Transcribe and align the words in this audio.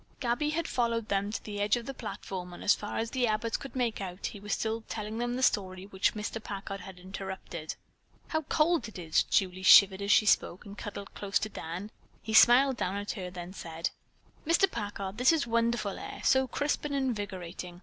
Gabby 0.19 0.49
had 0.49 0.67
followed 0.67 1.09
them 1.09 1.31
to 1.31 1.43
the 1.43 1.61
edge 1.61 1.75
of 1.77 1.85
the 1.85 1.93
platform, 1.93 2.53
and 2.53 2.63
as 2.63 2.73
far 2.73 2.97
as 2.97 3.11
the 3.11 3.27
Abbotts 3.27 3.55
could 3.55 3.75
make 3.75 4.01
out, 4.01 4.25
he 4.25 4.39
was 4.39 4.51
still 4.53 4.81
telling 4.89 5.19
them 5.19 5.35
the 5.35 5.43
story 5.43 5.85
which 5.85 6.15
Mr. 6.15 6.43
Packard 6.43 6.79
had 6.81 6.97
interrupted. 6.97 7.75
"How 8.29 8.41
cold 8.49 8.87
it 8.87 8.97
is!" 8.97 9.21
Julie 9.21 9.61
shivered 9.61 10.01
as 10.01 10.09
she 10.11 10.25
spoke 10.25 10.65
and 10.65 10.75
cuddled 10.75 11.13
close 11.13 11.37
to 11.37 11.49
Dan. 11.49 11.91
He 12.23 12.33
smiled 12.33 12.77
down 12.77 12.95
at 12.95 13.11
her 13.11 13.25
and 13.25 13.35
then 13.35 13.53
said: 13.53 13.91
"Mr. 14.43 14.65
Packard, 14.71 15.19
this 15.19 15.31
is 15.31 15.45
wonderful 15.45 15.99
air, 15.99 16.21
so 16.23 16.47
crisp 16.47 16.83
and 16.85 16.95
invigorating. 16.95 17.79